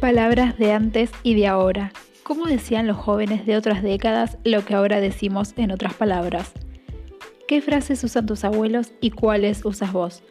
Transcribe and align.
Palabras 0.00 0.56
de 0.56 0.70
antes 0.70 1.10
y 1.24 1.34
de 1.34 1.48
ahora. 1.48 1.92
¿Cómo 2.22 2.46
decían 2.46 2.86
los 2.86 2.96
jóvenes 2.96 3.46
de 3.46 3.56
otras 3.56 3.82
décadas 3.82 4.38
lo 4.44 4.64
que 4.64 4.76
ahora 4.76 5.00
decimos 5.00 5.54
en 5.56 5.72
otras 5.72 5.92
palabras? 5.94 6.52
¿Qué 7.48 7.60
frases 7.60 8.04
usan 8.04 8.24
tus 8.24 8.44
abuelos 8.44 8.92
y 9.00 9.10
cuáles 9.10 9.64
usas 9.64 9.92
vos? 9.92 10.22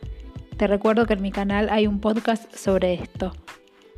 Te 0.55 0.67
recuerdo 0.67 1.05
que 1.05 1.15
en 1.15 1.21
mi 1.21 1.33
canal 1.33 1.67
hay 1.69 1.85
un 1.85 1.99
podcast 1.99 2.49
sobre 2.55 2.93
esto. 2.93 3.33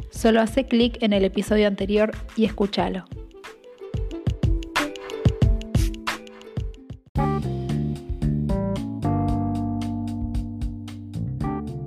Solo 0.10 0.42
hace 0.42 0.66
clic 0.66 0.98
en 1.04 1.14
el 1.14 1.24
episodio 1.24 1.68
anterior 1.68 2.14
y 2.36 2.46
escúchalo. 2.46 3.06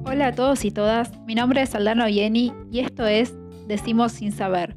Hola 0.04 0.28
a 0.28 0.32
todos 0.32 0.64
y 0.64 0.70
todas, 0.70 1.18
mi 1.26 1.34
nombre 1.34 1.62
es 1.62 1.74
Aldana 1.74 2.04
Oyeni 2.04 2.52
y 2.70 2.78
esto 2.78 3.06
es 3.08 3.41
Decimos 3.72 4.12
sin 4.12 4.32
saber, 4.32 4.76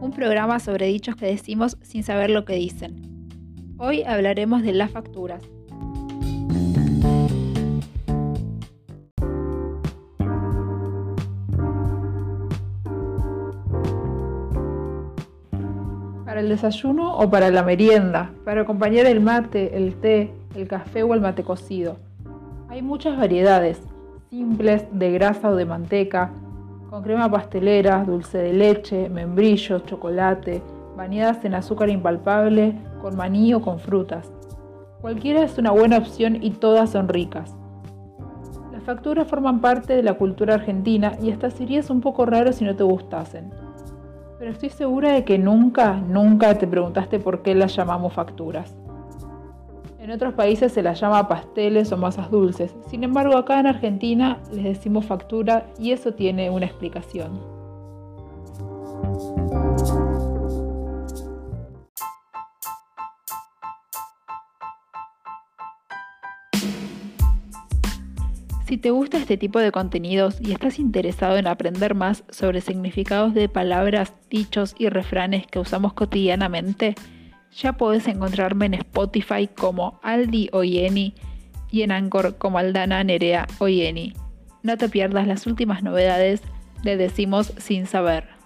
un 0.00 0.12
programa 0.12 0.60
sobre 0.60 0.86
dichos 0.86 1.16
que 1.16 1.26
decimos 1.26 1.76
sin 1.82 2.04
saber 2.04 2.30
lo 2.30 2.44
que 2.44 2.54
dicen. 2.54 2.94
Hoy 3.76 4.04
hablaremos 4.04 4.62
de 4.62 4.72
las 4.72 4.92
facturas. 4.92 5.42
Para 16.24 16.38
el 16.38 16.48
desayuno 16.48 17.18
o 17.18 17.28
para 17.28 17.50
la 17.50 17.64
merienda, 17.64 18.30
para 18.44 18.60
acompañar 18.60 19.06
el 19.06 19.18
mate, 19.18 19.76
el 19.76 19.96
té, 19.96 20.32
el 20.54 20.68
café 20.68 21.02
o 21.02 21.14
el 21.14 21.20
mate 21.20 21.42
cocido. 21.42 21.96
Hay 22.68 22.80
muchas 22.80 23.18
variedades, 23.18 23.80
simples, 24.30 24.84
de 24.92 25.10
grasa 25.10 25.48
o 25.48 25.56
de 25.56 25.64
manteca, 25.64 26.30
con 26.90 27.02
crema 27.02 27.30
pastelera, 27.30 28.04
dulce 28.04 28.38
de 28.38 28.52
leche, 28.52 29.08
membrillo, 29.08 29.80
chocolate, 29.80 30.62
bañadas 30.96 31.44
en 31.44 31.54
azúcar 31.54 31.88
impalpable, 31.88 32.74
con 33.00 33.16
maní 33.16 33.52
o 33.54 33.60
con 33.60 33.78
frutas. 33.78 34.30
Cualquiera 35.00 35.42
es 35.42 35.58
una 35.58 35.72
buena 35.72 35.98
opción 35.98 36.42
y 36.42 36.50
todas 36.50 36.90
son 36.90 37.08
ricas. 37.08 37.54
Las 38.72 38.82
facturas 38.84 39.28
forman 39.28 39.60
parte 39.60 39.94
de 39.94 40.02
la 40.02 40.14
cultura 40.14 40.54
argentina 40.54 41.12
y 41.20 41.30
hasta 41.30 41.50
serías 41.50 41.90
un 41.90 42.00
poco 42.00 42.24
raro 42.24 42.52
si 42.52 42.64
no 42.64 42.76
te 42.76 42.84
gustasen. 42.84 43.50
Pero 44.38 44.50
estoy 44.50 44.70
segura 44.70 45.12
de 45.12 45.24
que 45.24 45.38
nunca, 45.38 45.94
nunca 45.94 46.56
te 46.56 46.66
preguntaste 46.66 47.18
por 47.18 47.42
qué 47.42 47.54
las 47.54 47.74
llamamos 47.74 48.12
facturas. 48.12 48.74
En 50.06 50.12
otros 50.12 50.34
países 50.34 50.70
se 50.70 50.84
las 50.84 51.00
llama 51.00 51.26
pasteles 51.26 51.90
o 51.90 51.96
masas 51.96 52.30
dulces. 52.30 52.76
Sin 52.88 53.02
embargo, 53.02 53.36
acá 53.36 53.58
en 53.58 53.66
Argentina 53.66 54.40
les 54.52 54.62
decimos 54.62 55.04
factura 55.04 55.66
y 55.80 55.90
eso 55.90 56.14
tiene 56.14 56.48
una 56.48 56.64
explicación. 56.64 57.40
Si 68.68 68.78
te 68.78 68.90
gusta 68.90 69.18
este 69.18 69.36
tipo 69.36 69.58
de 69.58 69.72
contenidos 69.72 70.40
y 70.40 70.52
estás 70.52 70.78
interesado 70.78 71.36
en 71.36 71.48
aprender 71.48 71.96
más 71.96 72.22
sobre 72.30 72.60
significados 72.60 73.34
de 73.34 73.48
palabras, 73.48 74.14
dichos 74.30 74.76
y 74.78 74.88
refranes 74.88 75.48
que 75.48 75.58
usamos 75.58 75.94
cotidianamente, 75.94 76.94
ya 77.56 77.72
podés 77.72 78.06
encontrarme 78.06 78.66
en 78.66 78.74
Spotify 78.74 79.48
como 79.48 79.98
Aldi 80.02 80.50
Oyeni 80.52 81.14
y 81.70 81.82
en 81.82 81.90
Anchor 81.90 82.36
como 82.36 82.58
Aldana 82.58 83.02
Nerea 83.02 83.46
Oyeni. 83.58 84.12
No 84.62 84.76
te 84.76 84.88
pierdas 84.88 85.26
las 85.26 85.46
últimas 85.46 85.82
novedades 85.82 86.42
de 86.82 86.96
Decimos 86.96 87.52
Sin 87.58 87.86
Saber. 87.86 88.36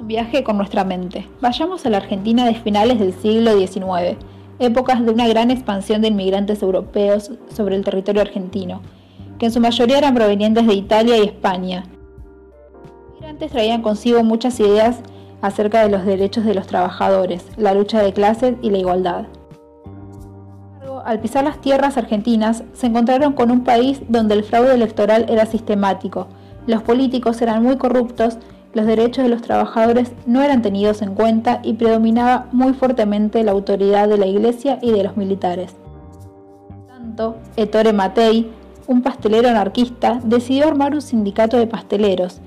un 0.00 0.08
viaje 0.08 0.44
con 0.44 0.58
nuestra 0.58 0.84
mente. 0.84 1.26
Vayamos 1.40 1.86
a 1.86 1.88
la 1.88 1.96
Argentina 1.96 2.44
de 2.44 2.54
finales 2.56 2.98
del 2.98 3.14
siglo 3.14 3.56
XIX 3.56 4.18
épocas 4.58 5.04
de 5.04 5.10
una 5.10 5.28
gran 5.28 5.50
expansión 5.50 6.02
de 6.02 6.08
inmigrantes 6.08 6.62
europeos 6.62 7.30
sobre 7.54 7.76
el 7.76 7.84
territorio 7.84 8.22
argentino, 8.22 8.80
que 9.38 9.46
en 9.46 9.52
su 9.52 9.60
mayoría 9.60 9.98
eran 9.98 10.14
provenientes 10.14 10.66
de 10.66 10.74
Italia 10.74 11.16
y 11.18 11.22
España. 11.22 11.84
Los 12.84 13.10
inmigrantes 13.10 13.50
traían 13.50 13.82
consigo 13.82 14.22
muchas 14.22 14.58
ideas 14.60 15.00
acerca 15.42 15.82
de 15.82 15.90
los 15.90 16.04
derechos 16.04 16.44
de 16.44 16.54
los 16.54 16.66
trabajadores, 16.66 17.46
la 17.56 17.74
lucha 17.74 18.02
de 18.02 18.12
clases 18.12 18.56
y 18.62 18.70
la 18.70 18.78
igualdad. 18.78 19.26
Al 21.04 21.20
pisar 21.20 21.44
las 21.44 21.60
tierras 21.60 21.98
argentinas, 21.98 22.64
se 22.72 22.86
encontraron 22.86 23.34
con 23.34 23.50
un 23.50 23.62
país 23.62 24.00
donde 24.08 24.34
el 24.34 24.42
fraude 24.42 24.72
electoral 24.72 25.26
era 25.28 25.44
sistemático, 25.44 26.28
los 26.66 26.82
políticos 26.82 27.42
eran 27.42 27.62
muy 27.62 27.76
corruptos 27.76 28.38
los 28.74 28.86
derechos 28.86 29.24
de 29.24 29.30
los 29.30 29.42
trabajadores 29.42 30.12
no 30.26 30.42
eran 30.42 30.60
tenidos 30.60 31.00
en 31.00 31.14
cuenta 31.14 31.60
y 31.62 31.74
predominaba 31.74 32.46
muy 32.52 32.74
fuertemente 32.74 33.42
la 33.44 33.52
autoridad 33.52 34.08
de 34.08 34.18
la 34.18 34.26
iglesia 34.26 34.78
y 34.82 34.90
de 34.90 35.04
los 35.04 35.16
militares. 35.16 35.74
tanto, 36.88 37.36
Ettore 37.56 37.92
Mattei, 37.92 38.50
un 38.88 39.02
pastelero 39.02 39.48
anarquista, 39.48 40.20
decidió 40.24 40.66
armar 40.66 40.94
un 40.94 41.02
sindicato 41.02 41.56
de 41.56 41.66
pasteleros, 41.66 42.40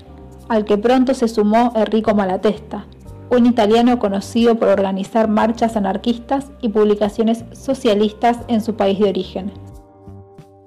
al 0.48 0.64
que 0.64 0.78
pronto 0.78 1.14
se 1.14 1.28
sumó 1.28 1.72
Enrico 1.74 2.14
Malatesta, 2.14 2.86
un 3.30 3.46
italiano 3.46 3.98
conocido 3.98 4.56
por 4.56 4.68
organizar 4.68 5.28
marchas 5.28 5.76
anarquistas 5.76 6.50
y 6.60 6.68
publicaciones 6.68 7.44
socialistas 7.52 8.38
en 8.48 8.60
su 8.60 8.74
país 8.74 8.98
de 8.98 9.08
origen. 9.08 9.52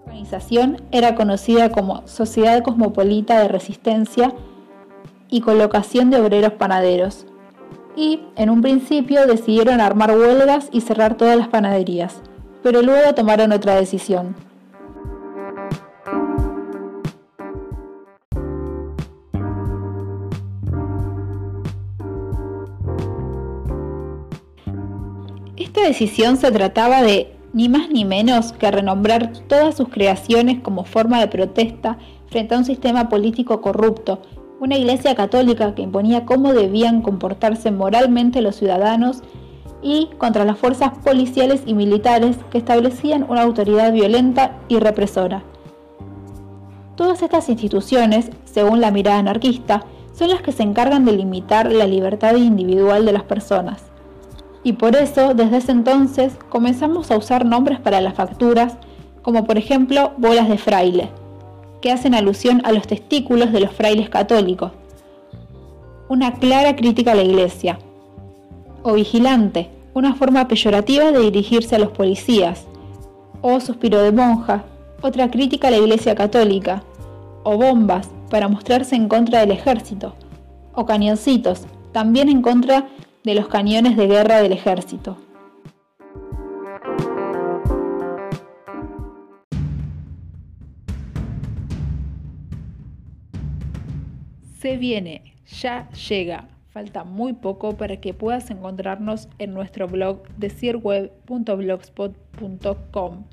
La 0.05 0.13
organización 0.13 0.81
era 0.91 1.15
conocida 1.15 1.71
como 1.71 2.05
Sociedad 2.07 2.61
Cosmopolita 2.63 3.39
de 3.39 3.47
Resistencia 3.47 4.33
y 5.31 5.41
colocación 5.41 6.11
de 6.11 6.19
obreros 6.19 6.53
panaderos. 6.53 7.25
Y, 7.95 8.19
en 8.35 8.49
un 8.49 8.61
principio, 8.61 9.25
decidieron 9.25 9.81
armar 9.81 10.15
huelgas 10.15 10.69
y 10.71 10.81
cerrar 10.81 11.15
todas 11.15 11.37
las 11.37 11.47
panaderías, 11.47 12.21
pero 12.61 12.81
luego 12.81 13.15
tomaron 13.15 13.51
otra 13.51 13.75
decisión. 13.75 14.35
Esta 25.57 25.81
decisión 25.81 26.37
se 26.37 26.51
trataba 26.51 27.01
de 27.01 27.33
ni 27.53 27.69
más 27.69 27.89
ni 27.89 28.05
menos 28.05 28.51
que 28.53 28.69
renombrar 28.69 29.31
todas 29.47 29.75
sus 29.75 29.89
creaciones 29.89 30.59
como 30.61 30.85
forma 30.85 31.19
de 31.19 31.27
protesta 31.27 31.97
frente 32.27 32.55
a 32.55 32.57
un 32.57 32.65
sistema 32.65 33.09
político 33.09 33.61
corrupto 33.61 34.21
una 34.61 34.77
iglesia 34.77 35.15
católica 35.15 35.73
que 35.73 35.81
imponía 35.81 36.23
cómo 36.23 36.53
debían 36.53 37.01
comportarse 37.01 37.71
moralmente 37.71 38.43
los 38.43 38.55
ciudadanos 38.55 39.23
y 39.81 40.11
contra 40.19 40.45
las 40.45 40.59
fuerzas 40.59 40.91
policiales 41.03 41.63
y 41.65 41.73
militares 41.73 42.37
que 42.51 42.59
establecían 42.59 43.25
una 43.27 43.41
autoridad 43.41 43.91
violenta 43.91 44.59
y 44.67 44.77
represora. 44.77 45.41
Todas 46.95 47.23
estas 47.23 47.49
instituciones, 47.49 48.29
según 48.45 48.81
la 48.81 48.91
mirada 48.91 49.17
anarquista, 49.17 49.83
son 50.13 50.29
las 50.29 50.43
que 50.43 50.51
se 50.51 50.61
encargan 50.61 51.05
de 51.05 51.13
limitar 51.13 51.71
la 51.71 51.87
libertad 51.87 52.35
individual 52.35 53.03
de 53.03 53.13
las 53.13 53.23
personas. 53.23 53.81
Y 54.63 54.73
por 54.73 54.95
eso, 54.95 55.33
desde 55.33 55.57
ese 55.57 55.71
entonces, 55.71 56.37
comenzamos 56.49 57.09
a 57.09 57.17
usar 57.17 57.47
nombres 57.47 57.79
para 57.79 57.99
las 57.99 58.13
facturas, 58.13 58.77
como 59.23 59.43
por 59.45 59.57
ejemplo 59.57 60.11
bolas 60.17 60.47
de 60.47 60.59
fraile, 60.59 61.09
que 61.81 61.91
hacen 61.91 62.13
alusión 62.13 62.61
a 62.65 62.71
los 62.71 62.87
testículos 62.87 63.51
de 63.51 63.59
los 63.59 63.71
frailes 63.71 64.09
católicos. 64.09 64.71
Una 66.09 66.33
clara 66.33 66.75
crítica 66.75 67.13
a 67.13 67.15
la 67.15 67.23
iglesia. 67.23 67.79
O 68.83 68.93
vigilante, 68.93 69.69
una 69.93 70.15
forma 70.15 70.47
peyorativa 70.47 71.11
de 71.11 71.19
dirigirse 71.19 71.75
a 71.75 71.79
los 71.79 71.91
policías. 71.91 72.65
O 73.41 73.59
suspiro 73.59 74.01
de 74.01 74.11
monja, 74.11 74.63
otra 75.01 75.29
crítica 75.31 75.67
a 75.67 75.71
la 75.71 75.77
iglesia 75.77 76.15
católica. 76.15 76.83
O 77.43 77.57
bombas, 77.57 78.09
para 78.29 78.47
mostrarse 78.47 78.95
en 78.95 79.07
contra 79.07 79.39
del 79.39 79.51
ejército. 79.51 80.13
O 80.73 80.85
cañoncitos, 80.85 81.65
también 81.91 82.29
en 82.29 82.41
contra 82.41 82.87
de 83.23 83.35
los 83.35 83.47
cañones 83.47 83.97
de 83.97 84.07
guerra 84.07 84.41
del 84.41 84.53
ejército. 84.53 85.17
Se 94.61 94.77
viene, 94.77 95.33
ya 95.59 95.89
llega. 95.89 96.47
Falta 96.69 97.03
muy 97.03 97.33
poco 97.33 97.75
para 97.77 97.97
que 97.97 98.13
puedas 98.13 98.51
encontrarnos 98.51 99.27
en 99.39 99.55
nuestro 99.55 99.87
blog 99.87 100.21
decirweb.blogspot.com, 100.37 103.23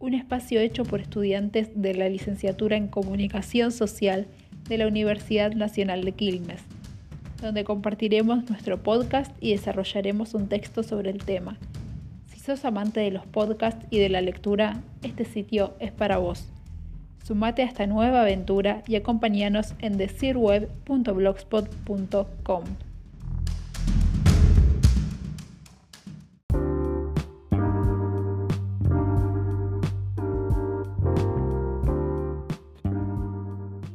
un 0.00 0.14
espacio 0.14 0.58
hecho 0.58 0.82
por 0.82 1.00
estudiantes 1.00 1.68
de 1.80 1.94
la 1.94 2.08
licenciatura 2.08 2.76
en 2.76 2.88
Comunicación 2.88 3.70
Social 3.70 4.26
de 4.68 4.78
la 4.78 4.88
Universidad 4.88 5.52
Nacional 5.52 6.02
de 6.02 6.10
Quilmes. 6.10 6.64
donde 7.40 7.62
compartiremos 7.62 8.50
nuestro 8.50 8.82
podcast 8.82 9.30
y 9.40 9.52
desarrollaremos 9.52 10.34
un 10.34 10.48
texto 10.48 10.82
sobre 10.82 11.10
el 11.10 11.18
tema. 11.18 11.60
Si 12.26 12.40
sos 12.40 12.64
amante 12.64 12.98
de 12.98 13.12
los 13.12 13.24
podcasts 13.24 13.86
y 13.90 14.00
de 14.00 14.08
la 14.08 14.20
lectura, 14.20 14.82
este 15.02 15.24
sitio 15.24 15.76
es 15.78 15.92
para 15.92 16.18
vos. 16.18 16.50
Sumate 17.26 17.62
a 17.62 17.64
esta 17.64 17.88
nueva 17.88 18.20
aventura 18.20 18.84
y 18.86 18.94
acompáñanos 18.94 19.74
en 19.80 19.98
decirweb.blogspot.com. 19.98 22.62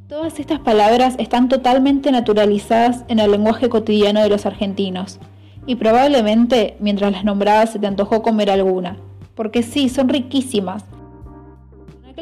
Todas 0.09 0.39
estas 0.41 0.59
palabras 0.59 1.15
están 1.17 1.47
totalmente 1.47 2.11
naturalizadas 2.11 3.05
en 3.07 3.19
el 3.19 3.31
lenguaje 3.31 3.69
cotidiano 3.69 4.21
de 4.21 4.27
los 4.27 4.45
argentinos, 4.45 5.21
y 5.65 5.75
probablemente 5.75 6.75
mientras 6.81 7.13
las 7.13 7.23
nombrabas 7.23 7.71
se 7.71 7.79
te 7.79 7.87
antojó 7.87 8.23
comer 8.23 8.51
alguna, 8.51 8.97
porque 9.35 9.63
sí, 9.63 9.87
son 9.87 10.09
riquísimas. 10.09 10.83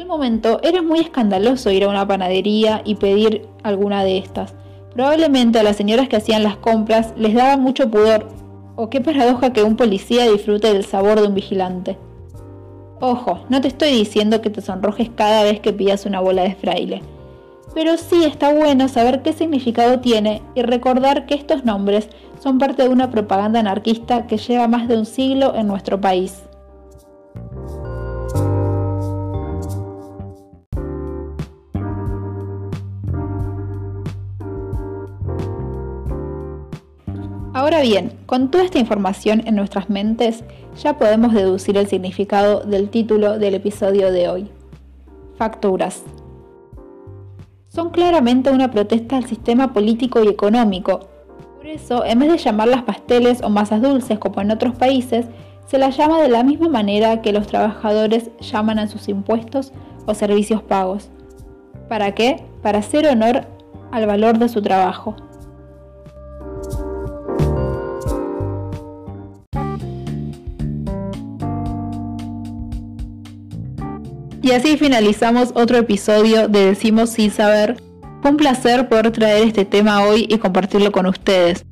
Aquel 0.00 0.08
momento 0.08 0.60
era 0.62 0.80
muy 0.80 1.00
escandaloso 1.00 1.70
ir 1.70 1.84
a 1.84 1.88
una 1.90 2.08
panadería 2.08 2.80
y 2.86 2.94
pedir 2.94 3.46
alguna 3.62 4.02
de 4.02 4.16
estas. 4.16 4.54
Probablemente 4.94 5.58
a 5.58 5.62
las 5.62 5.76
señoras 5.76 6.08
que 6.08 6.16
hacían 6.16 6.42
las 6.42 6.56
compras 6.56 7.12
les 7.18 7.34
daba 7.34 7.58
mucho 7.58 7.90
pudor, 7.90 8.26
o 8.76 8.88
qué 8.88 9.02
paradoja 9.02 9.52
que 9.52 9.62
un 9.62 9.76
policía 9.76 10.24
disfrute 10.24 10.72
del 10.72 10.86
sabor 10.86 11.20
de 11.20 11.28
un 11.28 11.34
vigilante. 11.34 11.98
Ojo, 12.98 13.44
no 13.50 13.60
te 13.60 13.68
estoy 13.68 13.90
diciendo 13.90 14.40
que 14.40 14.48
te 14.48 14.62
sonrojes 14.62 15.10
cada 15.14 15.42
vez 15.42 15.60
que 15.60 15.74
pidas 15.74 16.06
una 16.06 16.20
bola 16.20 16.44
de 16.44 16.54
fraile 16.54 17.02
pero 17.74 17.96
sí 17.96 18.24
está 18.24 18.52
bueno 18.52 18.88
saber 18.88 19.22
qué 19.22 19.32
significado 19.32 20.00
tiene 20.00 20.42
y 20.56 20.62
recordar 20.62 21.26
que 21.26 21.34
estos 21.34 21.64
nombres 21.64 22.08
son 22.42 22.58
parte 22.58 22.82
de 22.82 22.88
una 22.88 23.10
propaganda 23.10 23.60
anarquista 23.60 24.26
que 24.26 24.38
lleva 24.38 24.66
más 24.66 24.88
de 24.88 24.96
un 24.96 25.06
siglo 25.06 25.54
en 25.54 25.68
nuestro 25.68 26.00
país. 26.00 26.42
Ahora 37.70 37.82
bien, 37.82 38.10
con 38.26 38.50
toda 38.50 38.64
esta 38.64 38.80
información 38.80 39.46
en 39.46 39.54
nuestras 39.54 39.88
mentes, 39.88 40.42
ya 40.82 40.98
podemos 40.98 41.32
deducir 41.32 41.76
el 41.76 41.86
significado 41.86 42.62
del 42.62 42.90
título 42.90 43.38
del 43.38 43.54
episodio 43.54 44.10
de 44.10 44.28
hoy. 44.28 44.50
Facturas 45.36 46.02
son 47.68 47.90
claramente 47.90 48.50
una 48.50 48.72
protesta 48.72 49.16
al 49.16 49.26
sistema 49.26 49.72
político 49.72 50.20
y 50.24 50.26
económico. 50.26 51.10
Por 51.58 51.68
eso, 51.68 52.04
en 52.04 52.18
vez 52.18 52.32
de 52.32 52.38
llamarlas 52.38 52.82
pasteles 52.82 53.40
o 53.40 53.50
masas 53.50 53.80
dulces 53.80 54.18
como 54.18 54.40
en 54.40 54.50
otros 54.50 54.74
países, 54.74 55.26
se 55.64 55.78
las 55.78 55.96
llama 55.96 56.20
de 56.20 56.28
la 56.28 56.42
misma 56.42 56.68
manera 56.68 57.22
que 57.22 57.32
los 57.32 57.46
trabajadores 57.46 58.32
llaman 58.40 58.80
a 58.80 58.88
sus 58.88 59.08
impuestos 59.08 59.72
o 60.06 60.14
servicios 60.14 60.60
pagos. 60.60 61.08
¿Para 61.88 62.16
qué? 62.16 62.44
Para 62.62 62.80
hacer 62.80 63.06
honor 63.06 63.46
al 63.92 64.06
valor 64.06 64.38
de 64.38 64.48
su 64.48 64.60
trabajo. 64.60 65.14
Y 74.50 74.52
así 74.52 74.76
finalizamos 74.76 75.52
otro 75.54 75.78
episodio 75.78 76.48
de 76.48 76.64
Decimos 76.64 77.10
sin 77.10 77.30
saber. 77.30 77.76
Fue 78.20 78.32
un 78.32 78.36
placer 78.36 78.88
poder 78.88 79.12
traer 79.12 79.46
este 79.46 79.64
tema 79.64 80.02
hoy 80.02 80.26
y 80.28 80.38
compartirlo 80.38 80.90
con 80.90 81.06
ustedes. 81.06 81.64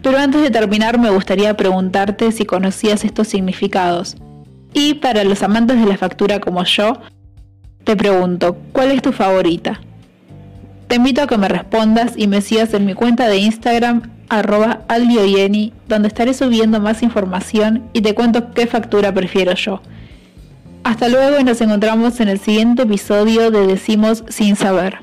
Pero 0.00 0.16
antes 0.16 0.40
de 0.40 0.48
terminar 0.48 0.98
me 0.98 1.10
gustaría 1.10 1.54
preguntarte 1.58 2.32
si 2.32 2.46
conocías 2.46 3.04
estos 3.04 3.28
significados. 3.28 4.16
Y 4.72 4.94
para 4.94 5.24
los 5.24 5.42
amantes 5.42 5.78
de 5.78 5.84
la 5.84 5.98
factura 5.98 6.40
como 6.40 6.64
yo, 6.64 6.94
te 7.84 7.96
pregunto, 7.96 8.56
¿cuál 8.72 8.92
es 8.92 9.02
tu 9.02 9.12
favorita? 9.12 9.82
Te 10.88 10.96
invito 10.96 11.20
a 11.20 11.26
que 11.26 11.36
me 11.36 11.48
respondas 11.48 12.14
y 12.16 12.28
me 12.28 12.40
sigas 12.40 12.72
en 12.72 12.86
mi 12.86 12.94
cuenta 12.94 13.28
de 13.28 13.36
Instagram 13.36 14.10
arroba 14.30 14.84
albioyeni, 14.88 15.74
donde 15.86 16.08
estaré 16.08 16.32
subiendo 16.32 16.80
más 16.80 17.02
información 17.02 17.90
y 17.92 18.00
te 18.00 18.14
cuento 18.14 18.54
qué 18.54 18.66
factura 18.66 19.12
prefiero 19.12 19.52
yo. 19.52 19.82
Hasta 20.86 21.08
luego 21.08 21.40
y 21.40 21.42
nos 21.42 21.60
encontramos 21.60 22.20
en 22.20 22.28
el 22.28 22.38
siguiente 22.38 22.82
episodio 22.82 23.50
de 23.50 23.66
Decimos 23.66 24.22
sin 24.28 24.54
saber. 24.54 25.00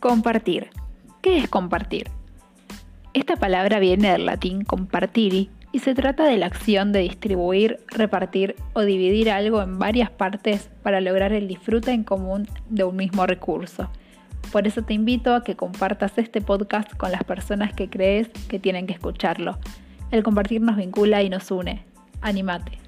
Compartir. 0.00 0.70
¿Qué 1.22 1.38
es 1.38 1.48
compartir? 1.48 2.10
Esta 3.12 3.36
palabra 3.36 3.78
viene 3.78 4.10
del 4.10 4.26
latín 4.26 4.64
compartiri 4.64 5.48
y 5.70 5.78
se 5.78 5.94
trata 5.94 6.24
de 6.24 6.38
la 6.38 6.46
acción 6.46 6.90
de 6.90 6.98
distribuir, 6.98 7.78
repartir 7.86 8.56
o 8.72 8.80
dividir 8.80 9.30
algo 9.30 9.62
en 9.62 9.78
varias 9.78 10.10
partes 10.10 10.70
para 10.82 11.00
lograr 11.00 11.32
el 11.32 11.46
disfrute 11.46 11.92
en 11.92 12.02
común 12.02 12.48
de 12.68 12.82
un 12.82 12.96
mismo 12.96 13.28
recurso. 13.28 13.88
Por 14.52 14.66
eso 14.66 14.82
te 14.82 14.94
invito 14.94 15.34
a 15.34 15.42
que 15.42 15.56
compartas 15.56 16.16
este 16.18 16.40
podcast 16.40 16.94
con 16.96 17.10
las 17.10 17.24
personas 17.24 17.72
que 17.72 17.88
crees 17.88 18.28
que 18.48 18.58
tienen 18.58 18.86
que 18.86 18.92
escucharlo. 18.92 19.58
El 20.10 20.22
compartir 20.22 20.60
nos 20.60 20.76
vincula 20.76 21.22
y 21.22 21.30
nos 21.30 21.50
une. 21.50 21.84
Animate. 22.20 22.83